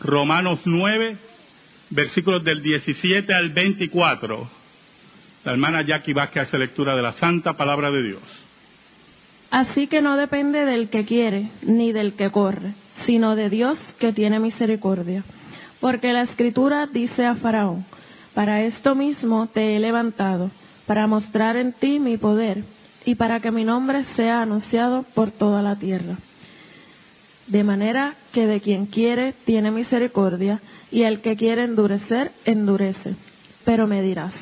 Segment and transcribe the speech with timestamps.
[0.00, 1.16] Romanos 9,
[1.90, 4.48] versículos del 17 al 24.
[5.44, 8.22] La hermana Jackie Vázquez hace lectura de la santa palabra de Dios.
[9.50, 12.74] Así que no depende del que quiere ni del que corre,
[13.04, 15.24] sino de Dios que tiene misericordia.
[15.80, 17.84] Porque la escritura dice a Faraón,
[18.34, 20.50] para esto mismo te he levantado,
[20.86, 22.64] para mostrar en ti mi poder
[23.04, 26.16] y para que mi nombre sea anunciado por toda la tierra.
[27.50, 30.60] De manera que de quien quiere tiene misericordia
[30.92, 33.16] y el que quiere endurecer, endurece.
[33.64, 34.32] Pero me dirás,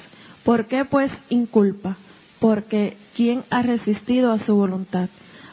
[0.44, 1.96] ¿por qué pues inculpa?
[2.38, 5.08] Porque ¿quién ha resistido a su voluntad?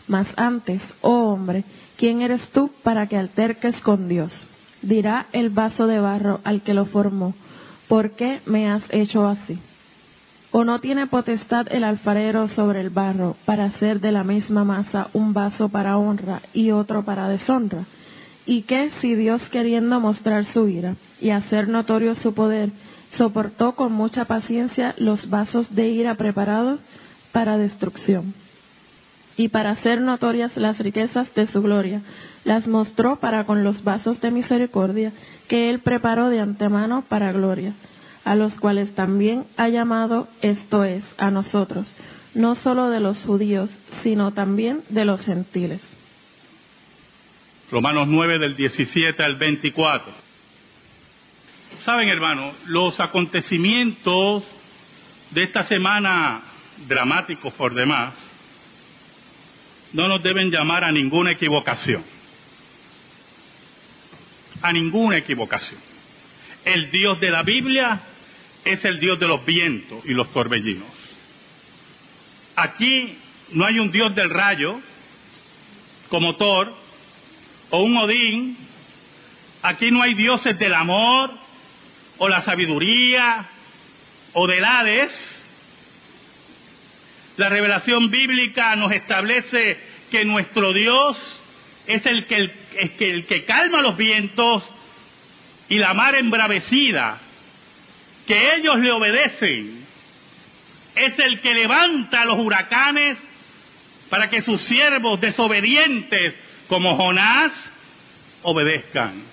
[0.06, 1.64] Mas antes, oh hombre,
[1.96, 4.48] ¿quién eres tú para que alterques con Dios?
[4.82, 7.34] Dirá el vaso de barro al que lo formó,
[7.88, 9.58] ¿por qué me has hecho así?
[10.58, 15.10] ¿O no tiene potestad el alfarero sobre el barro para hacer de la misma masa
[15.12, 17.84] un vaso para honra y otro para deshonra?
[18.46, 22.70] ¿Y qué si Dios queriendo mostrar su ira y hacer notorio su poder,
[23.10, 26.80] soportó con mucha paciencia los vasos de ira preparados
[27.34, 28.34] para destrucción?
[29.36, 32.02] Y para hacer notorias las riquezas de su gloria,
[32.46, 35.12] las mostró para con los vasos de misericordia
[35.50, 37.74] que él preparó de antemano para gloria
[38.26, 41.96] a los cuales también ha llamado, esto es, a nosotros,
[42.34, 43.70] no solo de los judíos,
[44.02, 45.82] sino también de los gentiles.
[47.72, 50.12] Romanos 9 del 17 al 24.
[51.82, 54.44] Saben, hermano, los acontecimientos
[55.30, 56.42] de esta semana,
[56.88, 58.14] dramáticos por demás,
[59.94, 62.04] no nos deben llamar a ninguna equivocación.
[64.64, 65.80] A ninguna equivocación.
[66.66, 68.02] El Dios de la Biblia
[68.66, 70.88] es el Dios de los vientos y los torbellinos.
[72.56, 73.18] Aquí
[73.52, 74.80] no hay un Dios del rayo,
[76.10, 76.74] como Thor,
[77.70, 78.58] o un Odín.
[79.62, 81.32] Aquí no hay dioses del amor,
[82.18, 83.46] o la sabiduría,
[84.34, 85.16] o del Hades.
[87.38, 89.78] La revelación bíblica nos establece
[90.10, 91.18] que nuestro Dios
[91.86, 94.64] es el que, calma los vientos
[95.70, 97.20] y la mar embravecida
[98.26, 99.86] que ellos le obedecen.
[100.96, 103.18] Es el que levanta los huracanes
[104.10, 106.36] para que sus siervos desobedientes
[106.68, 107.52] como Jonás
[108.44, 109.24] obedezcan.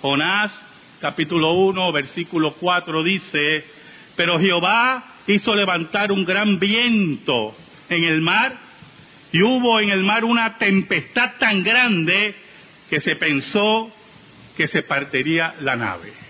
[0.00, 0.52] Jonás
[1.00, 3.64] capítulo 1 versículo 4 dice,
[4.16, 7.56] pero Jehová hizo levantar un gran viento
[7.88, 8.56] en el mar
[9.32, 12.34] y hubo en el mar una tempestad tan grande
[12.90, 13.90] que se pensó
[14.56, 16.21] que se partiría la nave.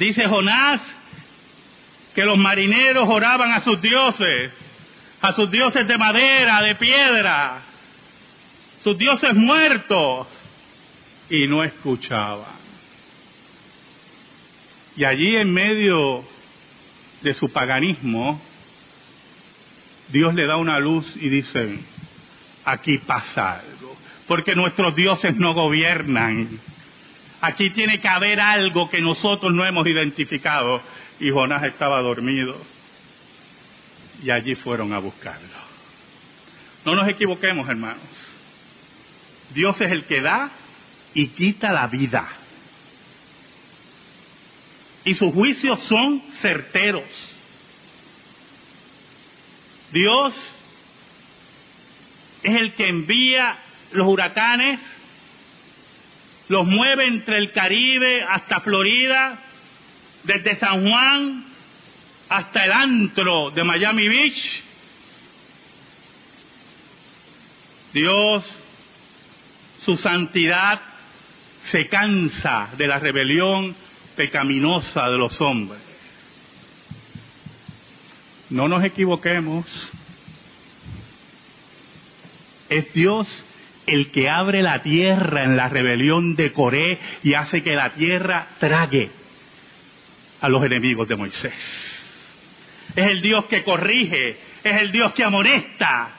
[0.00, 0.80] Dice Jonás
[2.14, 4.50] que los marineros oraban a sus dioses,
[5.20, 7.60] a sus dioses de madera, de piedra,
[8.82, 10.26] sus dioses muertos,
[11.28, 12.58] y no escuchaban.
[14.96, 16.24] Y allí en medio
[17.20, 18.40] de su paganismo,
[20.08, 21.78] Dios le da una luz y dice,
[22.64, 23.94] aquí pasa algo,
[24.26, 26.58] porque nuestros dioses no gobiernan,
[27.40, 30.82] Aquí tiene que haber algo que nosotros no hemos identificado.
[31.18, 32.60] Y Jonás estaba dormido.
[34.22, 35.48] Y allí fueron a buscarlo.
[36.84, 38.02] No nos equivoquemos, hermanos.
[39.54, 40.50] Dios es el que da
[41.14, 42.28] y quita la vida.
[45.04, 47.08] Y sus juicios son certeros.
[49.92, 50.34] Dios
[52.42, 53.58] es el que envía
[53.92, 54.80] los huracanes
[56.50, 59.38] los mueve entre el Caribe hasta Florida,
[60.24, 61.44] desde San Juan
[62.28, 64.64] hasta el antro de Miami Beach.
[67.92, 68.44] Dios,
[69.84, 70.80] su santidad,
[71.70, 73.76] se cansa de la rebelión
[74.16, 75.80] pecaminosa de los hombres.
[78.48, 79.92] No nos equivoquemos.
[82.68, 83.46] Es Dios
[83.86, 88.46] el que abre la tierra en la rebelión de Coré y hace que la tierra
[88.58, 89.10] trague
[90.40, 92.00] a los enemigos de Moisés.
[92.94, 96.10] Es el Dios que corrige, es el Dios que amonesta,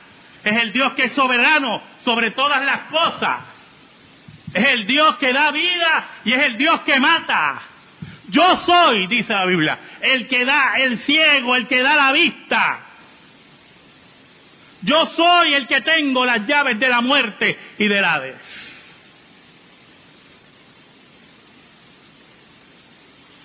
[0.43, 3.39] es el Dios que es soberano sobre todas las cosas.
[4.53, 7.61] Es el Dios que da vida y es el Dios que mata.
[8.29, 12.79] Yo soy, dice la Biblia, el que da el ciego, el que da la vista.
[14.83, 18.69] Yo soy el que tengo las llaves de la muerte y del Hades.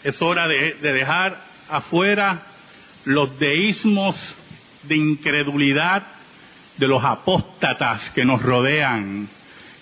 [0.03, 2.43] Es hora de, de dejar afuera
[3.05, 4.39] los deísmos
[4.85, 6.07] de incredulidad
[6.77, 9.29] de los apóstatas que nos rodean,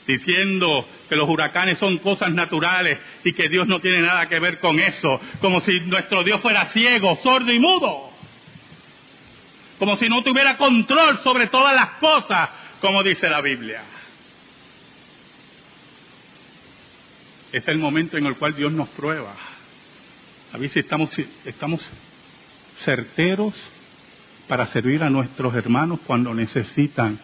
[0.07, 4.59] diciendo que los huracanes son cosas naturales y que Dios no tiene nada que ver
[4.61, 8.14] con eso, como si nuestro Dios fuera ciego, sordo y mudo,
[9.79, 12.51] como si no tuviera control sobre todas las cosas,
[12.81, 13.83] como dice la Biblia.
[17.53, 19.35] Es el momento en el cual Dios nos prueba.
[20.53, 21.11] A ver si estamos,
[21.45, 21.81] estamos
[22.85, 23.55] certeros
[24.49, 27.19] para servir a nuestros hermanos cuando necesitan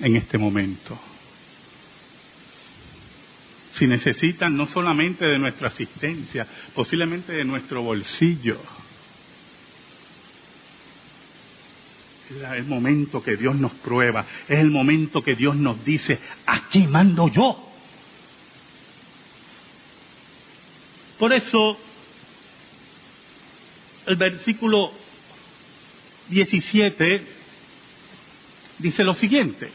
[0.00, 0.98] en este momento.
[3.72, 8.60] Si necesitan no solamente de nuestra asistencia, posiblemente de nuestro bolsillo.
[8.60, 8.84] Es
[12.56, 17.28] el momento que Dios nos prueba, es el momento que Dios nos dice, aquí mando
[17.28, 17.70] yo.
[21.18, 21.78] Por eso,
[24.06, 24.92] el versículo
[26.28, 27.26] 17
[28.78, 29.70] dice lo siguiente.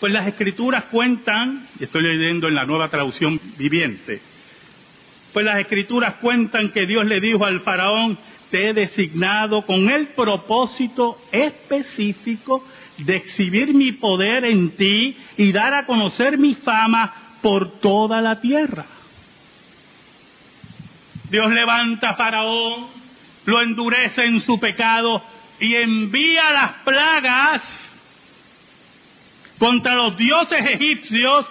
[0.00, 4.20] Pues las escrituras cuentan, y estoy leyendo en la nueva traducción viviente,
[5.32, 8.18] pues las escrituras cuentan que Dios le dijo al faraón,
[8.52, 12.64] he designado con el propósito específico
[12.98, 18.40] de exhibir mi poder en ti y dar a conocer mi fama por toda la
[18.40, 18.86] tierra.
[21.30, 22.88] Dios levanta a Faraón,
[23.46, 25.22] lo endurece en su pecado
[25.58, 27.62] y envía las plagas
[29.58, 31.46] contra los dioses egipcios,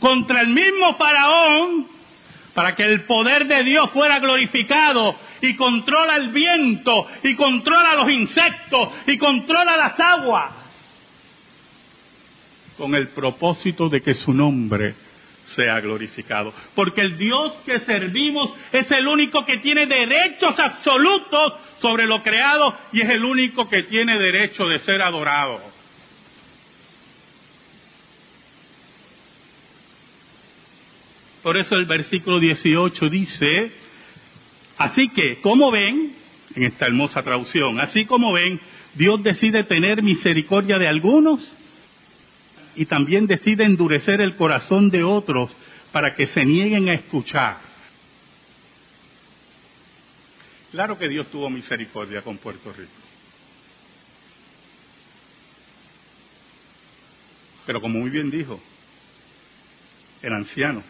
[0.00, 1.86] contra el mismo Faraón,
[2.54, 8.10] para que el poder de Dios fuera glorificado y controla el viento y controla los
[8.10, 10.52] insectos y controla las aguas,
[12.76, 14.94] con el propósito de que su nombre
[15.54, 16.52] sea glorificado.
[16.74, 22.74] Porque el Dios que servimos es el único que tiene derechos absolutos sobre lo creado
[22.92, 25.71] y es el único que tiene derecho de ser adorado.
[31.42, 33.72] Por eso el versículo 18 dice,
[34.78, 36.14] así que, como ven,
[36.54, 38.60] en esta hermosa traducción, así como ven,
[38.94, 41.40] Dios decide tener misericordia de algunos
[42.76, 45.54] y también decide endurecer el corazón de otros
[45.90, 47.58] para que se nieguen a escuchar.
[50.70, 52.90] Claro que Dios tuvo misericordia con Puerto Rico.
[57.66, 58.60] Pero como muy bien dijo
[60.22, 60.82] el anciano,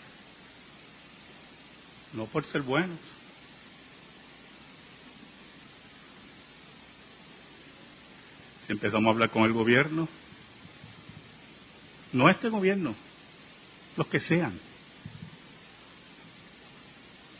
[2.12, 2.98] no por ser buenos.
[8.66, 10.08] Si empezamos a hablar con el gobierno,
[12.12, 12.94] no este gobierno,
[13.96, 14.58] los que sean,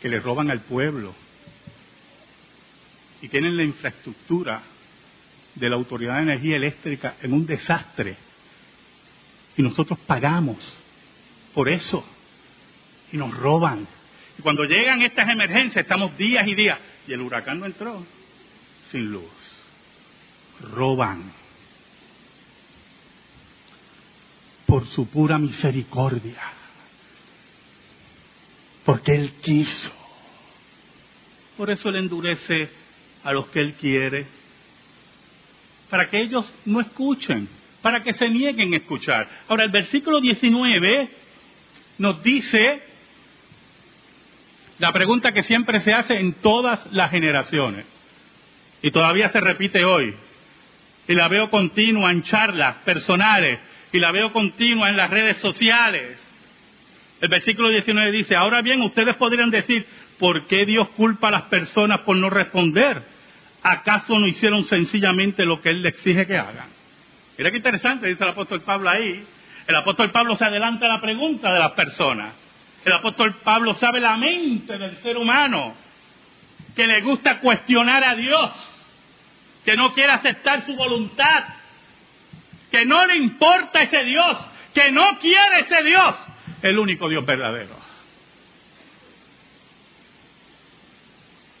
[0.01, 1.15] que le roban al pueblo
[3.21, 4.61] y tienen la infraestructura
[5.55, 8.17] de la Autoridad de Energía Eléctrica en un desastre.
[9.55, 10.57] Y nosotros pagamos
[11.53, 12.03] por eso.
[13.11, 13.87] Y nos roban.
[14.37, 16.79] Y cuando llegan estas emergencias, estamos días y días.
[17.07, 18.05] Y el huracán no entró
[18.91, 19.31] sin luz.
[20.73, 21.43] Roban.
[24.73, 26.41] por su pura misericordia.
[28.83, 29.91] Porque Él quiso.
[31.55, 32.71] Por eso Él endurece
[33.23, 34.25] a los que Él quiere.
[35.91, 37.47] Para que ellos no escuchen,
[37.83, 39.29] para que se nieguen a escuchar.
[39.47, 41.07] Ahora, el versículo 19
[41.99, 42.81] nos dice
[44.79, 47.85] la pregunta que siempre se hace en todas las generaciones.
[48.81, 50.13] Y todavía se repite hoy.
[51.07, 53.59] Y la veo continua en charlas personales
[53.91, 56.17] y la veo continua en las redes sociales.
[57.21, 59.85] El versículo 19 dice, ahora bien, ustedes podrían decir,
[60.19, 63.01] ¿por qué Dios culpa a las personas por no responder?
[63.61, 66.67] ¿Acaso no hicieron sencillamente lo que Él les exige que hagan?
[67.37, 69.23] Mira qué interesante, dice el apóstol Pablo ahí.
[69.67, 72.33] El apóstol Pablo se adelanta a la pregunta de las personas.
[72.85, 75.73] El apóstol Pablo sabe la mente del ser humano,
[76.75, 78.51] que le gusta cuestionar a Dios,
[79.63, 81.45] que no quiere aceptar su voluntad,
[82.71, 84.37] que no le importa ese Dios,
[84.73, 86.15] que no quiere ese Dios,
[86.61, 87.75] el único Dios verdadero.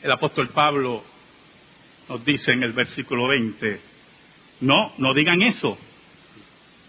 [0.01, 1.03] El apóstol Pablo
[2.09, 3.79] nos dice en el versículo 20,
[4.61, 5.77] no, no digan eso.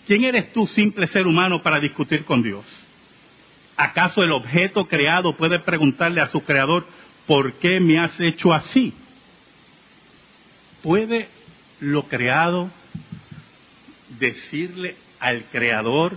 [0.06, 2.64] ¿Quién eres tú, simple ser humano, para discutir con Dios?
[3.76, 6.86] ¿Acaso el objeto creado puede preguntarle a su creador,
[7.26, 8.94] ¿por qué me has hecho así?
[10.82, 11.28] ¿Puede
[11.80, 12.70] lo creado
[14.18, 16.16] decirle al Creador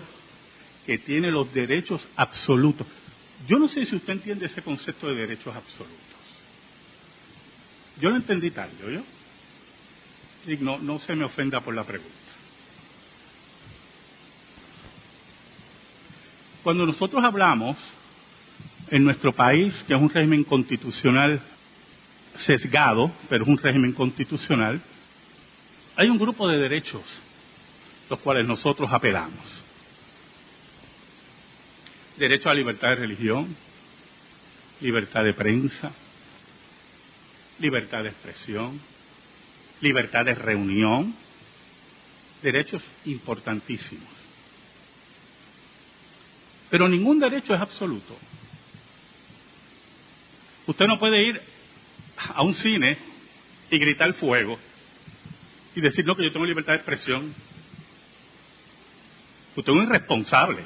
[0.85, 2.87] que tiene los derechos absolutos.
[3.47, 5.97] Yo no sé si usted entiende ese concepto de derechos absolutos.
[7.99, 9.01] Yo lo entendí tal, yo.
[10.61, 12.15] No, no se me ofenda por la pregunta.
[16.67, 17.77] Cuando nosotros hablamos
[18.89, 21.39] en nuestro país, que es un régimen constitucional
[22.39, 24.81] sesgado, pero es un régimen constitucional,
[25.95, 27.03] hay un grupo de derechos
[28.09, 29.45] los cuales nosotros apelamos.
[32.17, 33.55] Derecho a libertad de religión,
[34.81, 35.93] libertad de prensa,
[37.59, 38.77] libertad de expresión,
[39.79, 41.15] libertad de reunión,
[42.43, 44.16] derechos importantísimos.
[46.69, 48.15] Pero ningún derecho es absoluto.
[50.65, 51.41] Usted no puede ir
[52.33, 52.97] a un cine
[53.71, 54.59] y gritar fuego
[55.75, 57.33] y decir, no, que yo tengo libertad de expresión.
[59.55, 60.63] Usted es un irresponsable.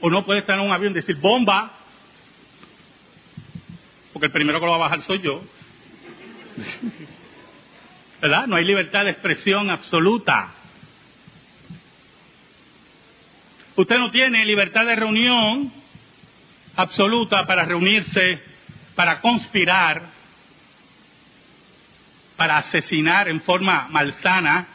[0.00, 1.72] O no puede estar en un avión y decir, bomba,
[4.12, 5.42] porque el primero que lo va a bajar soy yo.
[8.20, 8.46] ¿Verdad?
[8.46, 10.54] No hay libertad de expresión absoluta.
[13.76, 15.70] Usted no tiene libertad de reunión
[16.76, 18.42] absoluta para reunirse,
[18.94, 20.02] para conspirar,
[22.36, 24.66] para asesinar en forma malsana,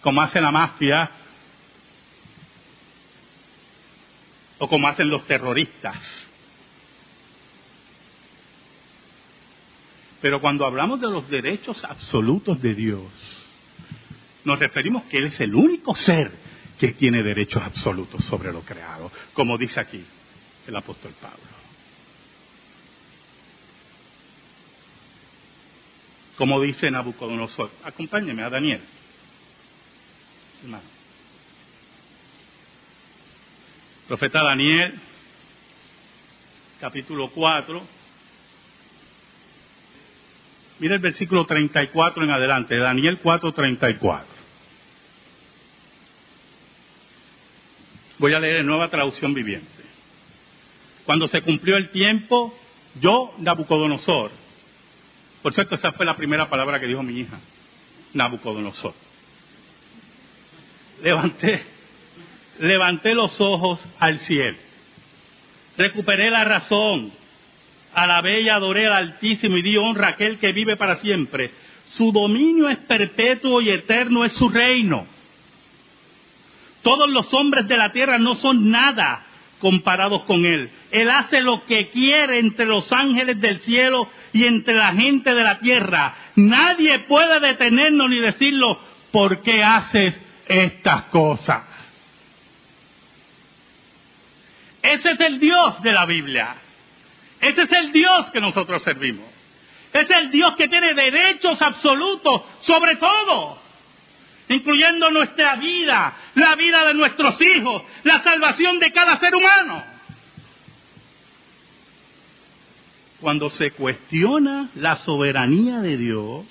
[0.00, 1.10] como hace la mafia,
[4.58, 6.28] o como hacen los terroristas.
[10.20, 13.50] Pero cuando hablamos de los derechos absolutos de Dios,
[14.44, 16.53] nos referimos que Él es el único ser
[16.84, 20.04] que tiene derechos absolutos sobre lo creado, como dice aquí
[20.66, 21.38] el apóstol Pablo.
[26.36, 28.82] Como dice Nabucodonosor, acompáñeme a Daniel.
[30.62, 30.84] Hermano.
[34.06, 34.94] Profeta Daniel,
[36.80, 37.82] capítulo 4.
[40.80, 44.33] Mira el versículo 34 en adelante, Daniel 4, 34.
[48.18, 49.68] Voy a leer en nueva traducción viviente.
[51.04, 52.56] Cuando se cumplió el tiempo,
[53.00, 54.30] yo, Nabucodonosor,
[55.42, 57.38] por cierto, esa fue la primera palabra que dijo mi hija,
[58.14, 58.94] Nabucodonosor.
[61.02, 61.62] Levanté,
[62.60, 64.56] levanté los ojos al cielo,
[65.76, 67.12] recuperé la razón,
[67.92, 71.50] alabé y adoré al Altísimo y di honra a aquel que vive para siempre.
[71.90, 75.06] Su dominio es perpetuo y eterno es su reino.
[76.84, 79.24] Todos los hombres de la tierra no son nada
[79.58, 80.70] comparados con Él.
[80.90, 85.42] Él hace lo que quiere entre los ángeles del cielo y entre la gente de
[85.42, 86.14] la tierra.
[86.36, 88.78] Nadie puede detenernos ni decirlo,
[89.10, 91.62] ¿por qué haces estas cosas?
[94.82, 96.54] Ese es el Dios de la Biblia.
[97.40, 99.26] Ese es el Dios que nosotros servimos.
[99.90, 103.63] Es el Dios que tiene derechos absolutos sobre todo
[104.48, 109.84] incluyendo nuestra vida, la vida de nuestros hijos, la salvación de cada ser humano.
[113.20, 116.44] Cuando se cuestiona la soberanía de Dios,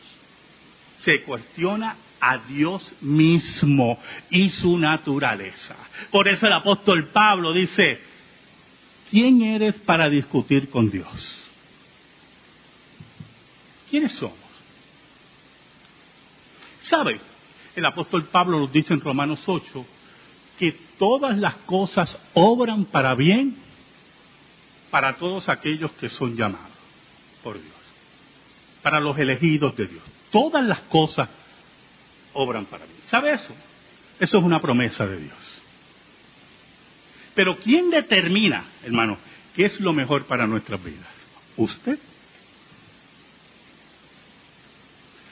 [1.01, 5.75] se cuestiona a Dios mismo y su naturaleza.
[6.09, 7.99] Por eso el apóstol Pablo dice,
[9.11, 11.51] ¿quién eres para discutir con Dios?
[13.89, 14.37] ¿Quiénes somos?
[16.81, 17.19] ¿Sabe?
[17.75, 19.85] El apóstol Pablo nos dice en Romanos 8
[20.59, 23.57] que todas las cosas obran para bien
[24.91, 26.69] para todos aquellos que son llamados
[27.43, 27.73] por Dios,
[28.83, 30.03] para los elegidos de Dios.
[30.31, 31.29] Todas las cosas
[32.33, 32.99] obran para bien.
[33.09, 33.55] ¿Sabe eso?
[34.19, 35.61] Eso es una promesa de Dios.
[37.33, 39.17] Pero ¿quién determina, hermano,
[39.55, 41.09] qué es lo mejor para nuestras vidas?
[41.57, 41.97] ¿Usted?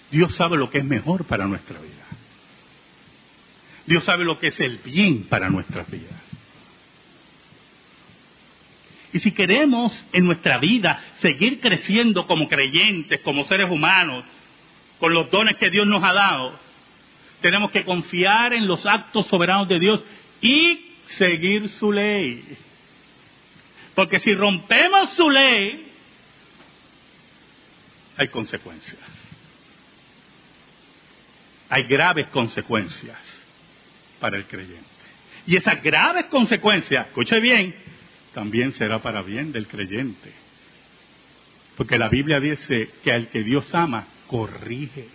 [0.10, 2.04] Dios sabe lo que es mejor para nuestra vida.
[3.92, 6.16] Dios sabe lo que es el bien para nuestras vidas.
[9.12, 14.24] Y si queremos en nuestra vida seguir creciendo como creyentes, como seres humanos,
[14.98, 16.58] con los dones que Dios nos ha dado,
[17.42, 20.02] tenemos que confiar en los actos soberanos de Dios
[20.40, 22.46] y seguir su ley.
[23.94, 25.92] Porque si rompemos su ley,
[28.16, 29.02] hay consecuencias.
[31.68, 33.31] Hay graves consecuencias
[34.22, 34.86] para el creyente.
[35.46, 37.76] Y esas graves consecuencias, escuche bien,
[38.34, 40.32] también será para bien del creyente.
[41.76, 45.08] Porque la Biblia dice que al que Dios ama, corrige.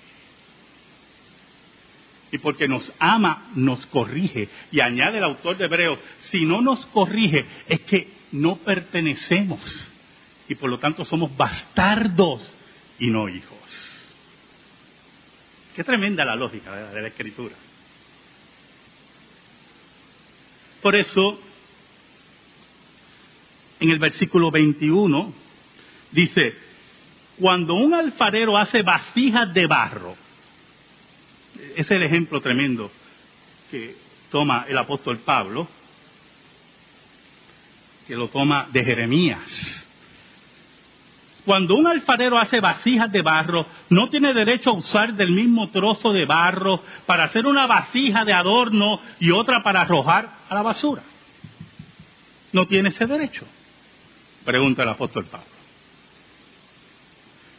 [2.33, 4.49] Y porque nos ama, nos corrige.
[4.73, 5.99] Y añade el autor de Hebreos,
[6.31, 9.93] si no nos corrige, es que no pertenecemos.
[10.49, 12.53] Y por lo tanto somos bastardos
[12.99, 13.57] y no hijos.
[15.77, 17.55] Qué tremenda la lógica de la escritura.
[20.87, 21.37] Por eso,
[23.81, 25.35] en el versículo 21,
[26.13, 26.55] dice,
[27.41, 30.15] cuando un alfarero hace vasijas de barro,
[31.57, 32.93] ese es el ejemplo tremendo
[33.69, 33.97] que
[34.31, 35.67] toma el apóstol Pablo,
[38.07, 39.86] que lo toma de Jeremías.
[41.47, 46.13] Cuando un alfarero hace vasijas de barro, no tiene derecho a usar del mismo trozo
[46.13, 51.03] de barro para hacer una vasija de adorno y otra para arrojar a la basura.
[52.53, 53.47] No tiene ese derecho,
[54.45, 55.47] pregunta el apóstol Pablo.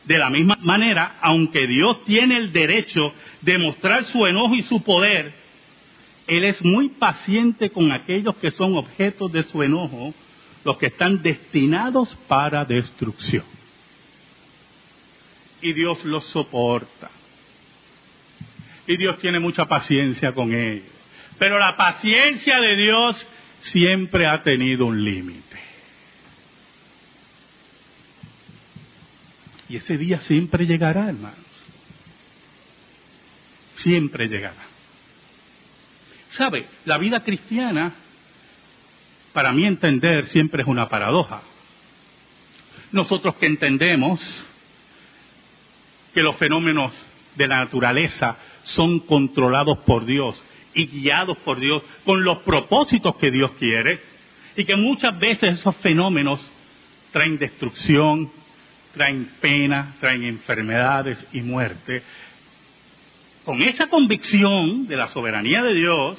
[0.04, 4.84] De la misma manera, aunque Dios tiene el derecho de mostrar su enojo y su
[4.84, 5.34] poder,
[6.28, 10.14] Él es muy paciente con aquellos que son objetos de su enojo,
[10.66, 13.46] los que están destinados para destrucción
[15.62, 17.10] y Dios los soporta.
[18.86, 20.86] Y Dios tiene mucha paciencia con ellos.
[21.38, 23.28] Pero la paciencia de Dios
[23.62, 25.58] siempre ha tenido un límite.
[29.70, 31.38] Y ese día siempre llegará, hermanos.
[33.78, 34.66] Siempre llegará.
[36.32, 36.66] ¿Sabe?
[36.86, 37.94] La vida cristiana,
[39.34, 41.42] para mí entender, siempre es una paradoja.
[42.92, 44.22] Nosotros que entendemos
[46.18, 46.92] que los fenómenos
[47.36, 50.44] de la naturaleza son controlados por Dios
[50.74, 54.00] y guiados por Dios con los propósitos que Dios quiere
[54.56, 56.42] y que muchas veces esos fenómenos
[57.12, 58.32] traen destrucción,
[58.96, 62.02] traen pena, traen enfermedades y muerte.
[63.46, 66.18] Con esa convicción de la soberanía de Dios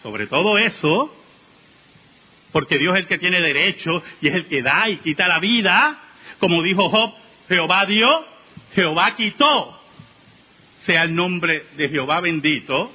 [0.00, 1.12] sobre todo eso,
[2.52, 5.40] porque Dios es el que tiene derecho y es el que da y quita la
[5.40, 6.00] vida,
[6.38, 7.14] como dijo Job,
[7.48, 8.30] Jehová dio
[8.74, 9.80] Jehová quitó,
[10.82, 12.92] sea el nombre de Jehová bendito,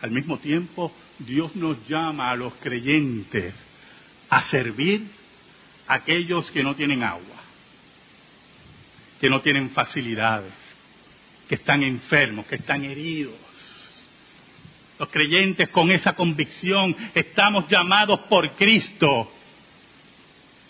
[0.00, 3.54] al mismo tiempo Dios nos llama a los creyentes
[4.30, 5.06] a servir
[5.86, 7.36] a aquellos que no tienen agua,
[9.20, 10.52] que no tienen facilidades,
[11.48, 13.34] que están enfermos, que están heridos.
[14.98, 19.32] Los creyentes con esa convicción estamos llamados por Cristo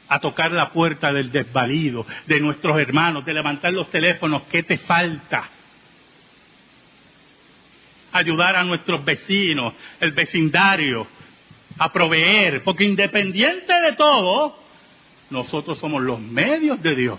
[0.09, 4.79] a tocar la puerta del desvalido, de nuestros hermanos, de levantar los teléfonos, ¿qué te
[4.79, 5.49] falta?
[8.13, 11.07] Ayudar a nuestros vecinos, el vecindario,
[11.79, 14.59] a proveer, porque independiente de todo,
[15.31, 17.19] nosotros somos los medios de Dios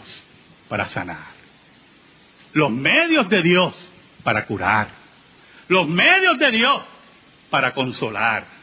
[0.67, 1.27] para sanar,
[2.53, 3.91] los medios de Dios
[4.23, 4.89] para curar,
[5.67, 6.81] los medios de Dios
[7.51, 8.58] para consolar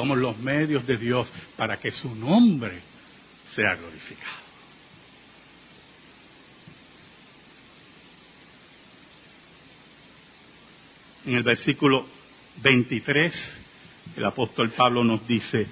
[0.00, 2.80] Somos los medios de Dios para que su nombre
[3.54, 4.40] sea glorificado.
[11.26, 12.06] En el versículo
[12.62, 13.52] 23,
[14.16, 15.66] el apóstol Pablo nos dice,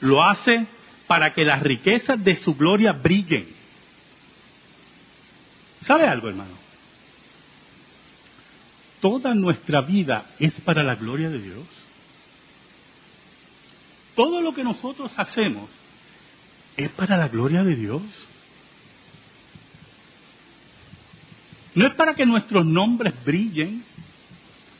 [0.00, 0.66] lo hace
[1.06, 3.46] para que las riquezas de su gloria brillen.
[5.82, 6.56] ¿Sabe algo, hermano?
[9.00, 11.84] Toda nuestra vida es para la gloria de Dios.
[14.14, 15.68] Todo lo que nosotros hacemos
[16.76, 18.02] es para la gloria de Dios.
[21.74, 23.84] No es para que nuestros nombres brillen,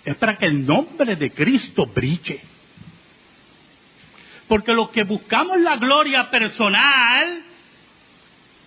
[0.05, 2.41] es para que el nombre de Cristo brille.
[4.47, 7.43] Porque los que buscamos la gloria personal,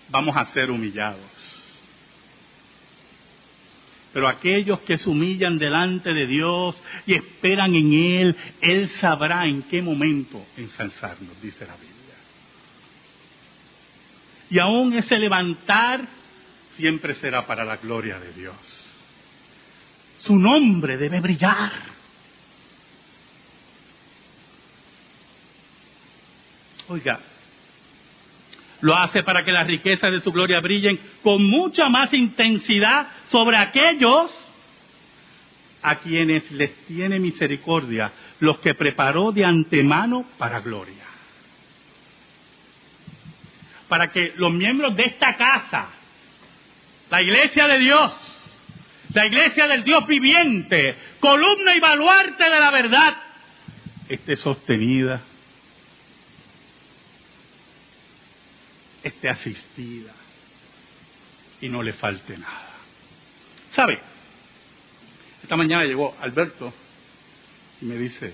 [0.10, 1.57] vamos a ser humillados.
[4.14, 9.64] Pero aquellos que se humillan delante de Dios y esperan en Él, Él sabrá en
[9.64, 11.98] qué momento ensalzarnos, dice la Biblia.
[14.50, 16.08] Y aún ese levantar
[16.78, 18.56] siempre será para la gloria de Dios.
[20.20, 21.72] Su nombre debe brillar.
[26.90, 27.20] Oiga,
[28.82, 33.58] lo hace para que las riquezas de su gloria brillen con mucha más intensidad sobre
[33.58, 34.32] aquellos
[35.82, 41.06] a quienes les tiene misericordia, los que preparó de antemano para gloria.
[43.88, 45.88] Para que los miembros de esta casa,
[47.10, 48.12] la iglesia de Dios,
[49.14, 53.18] la iglesia del Dios viviente, columna y baluarte de la verdad,
[54.10, 55.22] esté sostenida
[59.08, 60.14] esté asistida
[61.62, 62.76] y no le falte nada.
[63.72, 64.00] ¿Sabe?
[65.42, 66.74] Esta mañana llegó Alberto
[67.82, 68.34] y me dice,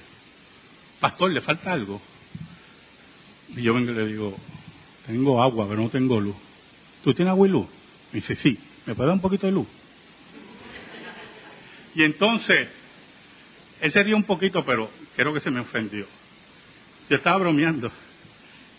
[0.99, 2.01] pastor, ¿le falta algo?
[3.49, 4.37] Y yo vengo y le digo,
[5.05, 6.35] tengo agua, pero no tengo luz.
[7.03, 7.67] ¿Tú tienes agua y luz?
[8.11, 9.67] Me dice, sí, ¿me puede dar un poquito de luz?
[11.95, 12.67] Y entonces
[13.81, 16.07] Él se rió un poquito, pero creo que se me ofendió.
[17.09, 17.91] Yo estaba bromeando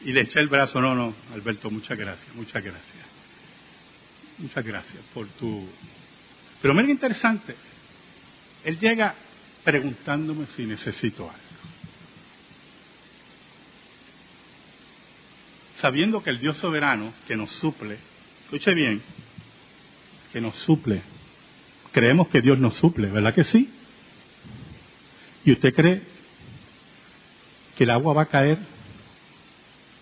[0.04, 0.80] y le eché el brazo.
[0.80, 3.04] No, no, Alberto, muchas gracias, muchas gracias.
[4.38, 5.68] Muchas gracias por tu...
[6.60, 7.54] Pero mira interesante.
[8.64, 9.14] Él llega
[9.62, 11.42] preguntándome si necesito algo.
[15.78, 17.98] Sabiendo que el Dios soberano que nos suple,
[18.44, 19.02] escuche bien,
[20.32, 21.02] que nos suple,
[21.92, 23.70] creemos que Dios nos suple, ¿verdad que sí?
[25.44, 26.02] ¿Y usted cree
[27.76, 28.73] que el agua va a caer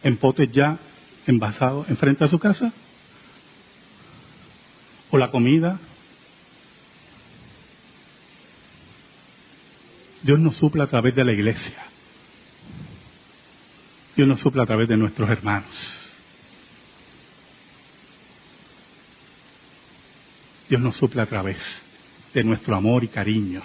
[0.03, 0.79] en potes ya
[1.27, 2.73] envasados enfrente a su casa?
[5.11, 5.79] ¿O la comida?
[10.23, 11.85] Dios nos suple a través de la iglesia.
[14.17, 16.13] Dios nos suple a través de nuestros hermanos.
[20.69, 21.59] Dios nos suple a través
[22.33, 23.63] de nuestro amor y cariño.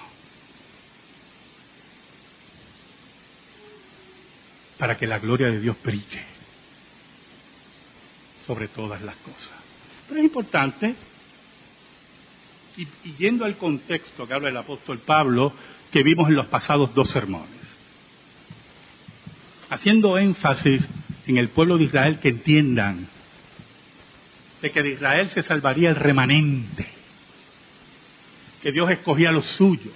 [4.78, 6.24] Para que la gloria de Dios brille
[8.46, 9.54] sobre todas las cosas.
[10.08, 10.96] Pero es importante,
[12.78, 12.88] y,
[13.18, 15.54] yendo al contexto que habla el apóstol Pablo,
[15.92, 17.50] que vimos en los pasados dos sermones,
[19.70, 20.88] haciendo énfasis
[21.26, 23.08] en el pueblo de Israel que entiendan
[24.62, 26.88] de que de Israel se salvaría el remanente,
[28.62, 29.94] que Dios escogía a los suyos,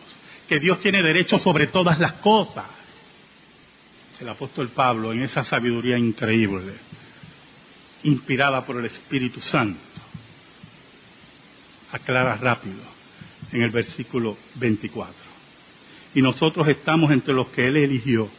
[0.47, 2.65] que Dios tiene derecho sobre todas las cosas.
[4.21, 6.73] El apóstol Pablo, en esa sabiduría increíble,
[8.03, 9.79] inspirada por el Espíritu Santo,
[11.91, 12.83] aclara rápido
[13.51, 15.15] en el versículo 24.
[16.13, 18.29] Y nosotros estamos entre los que Él eligió.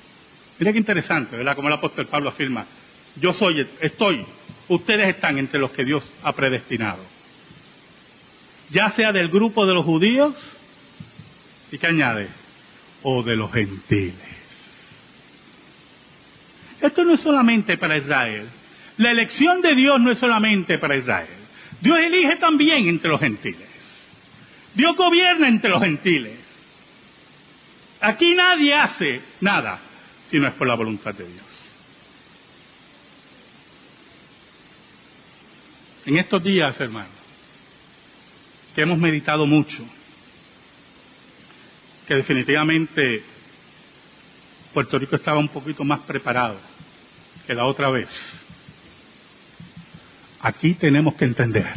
[0.61, 1.57] Mira qué interesante, ¿verdad?
[1.57, 2.65] Como el apóstol Pablo afirma,
[3.17, 4.25] yo soy, estoy,
[4.69, 7.03] ustedes están entre los que Dios ha predestinado.
[8.71, 10.37] Ya sea del grupo de los judíos,
[11.73, 12.29] ¿y qué añade?
[13.03, 14.42] O de los gentiles.
[16.83, 18.49] Esto no es solamente para Israel.
[18.97, 21.29] La elección de Dios no es solamente para Israel.
[21.81, 23.69] Dios elige también entre los gentiles.
[24.75, 26.39] Dios gobierna entre los gentiles.
[28.01, 29.79] Aquí nadie hace nada
[30.29, 31.47] si no es por la voluntad de Dios.
[36.05, 37.13] En estos días, hermanos,
[38.75, 39.85] que hemos meditado mucho,
[42.09, 43.23] que definitivamente
[44.75, 46.72] Puerto Rico estaba un poquito más preparado
[47.47, 48.09] que la otra vez.
[50.41, 51.73] Aquí tenemos que entender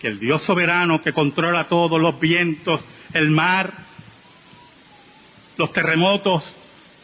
[0.00, 3.72] que el Dios soberano que controla todos los vientos, el mar,
[5.56, 6.42] los terremotos,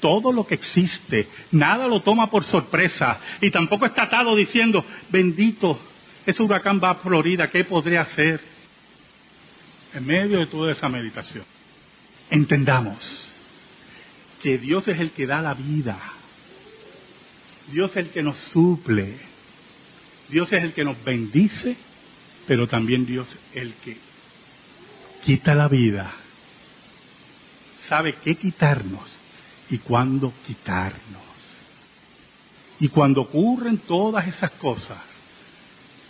[0.00, 5.78] todo lo que existe, nada lo toma por sorpresa y tampoco está atado diciendo, bendito,
[6.26, 8.40] ese huracán va a Florida, ¿qué podría hacer?
[9.94, 11.44] En medio de toda esa meditación,
[12.30, 13.28] entendamos
[14.42, 15.98] que Dios es el que da la vida,
[17.70, 19.16] Dios es el que nos suple,
[20.28, 21.76] Dios es el que nos bendice,
[22.46, 23.96] pero también Dios es el que
[25.24, 26.12] quita la vida,
[27.88, 29.16] sabe qué quitarnos
[29.70, 31.20] y cuándo quitarnos.
[32.80, 34.98] Y cuando ocurren todas esas cosas,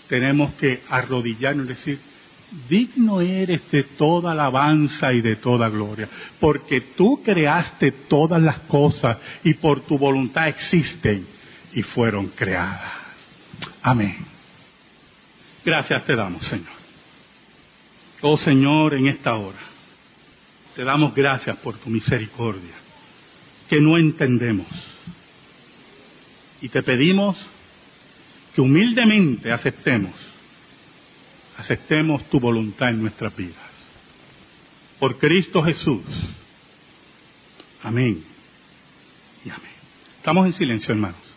[0.09, 2.01] tenemos que arrodillarnos y decir,
[2.69, 9.19] digno eres de toda alabanza y de toda gloria, porque tú creaste todas las cosas
[9.45, 11.40] y por tu voluntad existen
[11.73, 12.93] y fueron creadas.
[13.83, 14.17] Amén.
[15.65, 16.81] Gracias te damos, Señor.
[18.23, 19.59] Oh Señor, en esta hora,
[20.75, 22.75] te damos gracias por tu misericordia,
[23.69, 24.67] que no entendemos.
[26.61, 27.37] Y te pedimos
[28.55, 30.13] que humildemente aceptemos,
[31.57, 33.57] aceptemos tu voluntad en nuestras vidas.
[34.99, 36.05] Por Cristo Jesús.
[37.83, 38.23] Amén.
[39.45, 39.73] Y amén.
[40.19, 41.30] Estamos en silencio, hermanos.